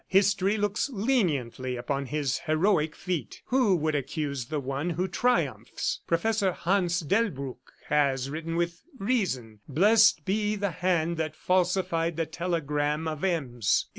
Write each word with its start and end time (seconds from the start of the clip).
History 0.07 0.57
looks 0.57 0.89
leniently 0.91 1.75
upon 1.75 2.07
his 2.07 2.39
heroic 2.39 2.95
feat. 2.95 3.43
Who 3.49 3.75
would 3.75 3.93
accuse 3.93 4.45
the 4.45 4.59
one 4.59 4.89
who 4.89 5.07
triumphs?... 5.07 5.99
Professor 6.07 6.51
Hans 6.53 7.01
Delbruck 7.01 7.71
has 7.85 8.27
written 8.27 8.55
with 8.55 8.81
reason, 8.97 9.59
'Blessed 9.69 10.25
be 10.25 10.55
the 10.55 10.71
hand 10.71 11.17
that 11.17 11.35
falsified 11.35 12.15
the 12.15 12.25
telegram 12.25 13.07
of 13.07 13.23
Ems! 13.23 13.85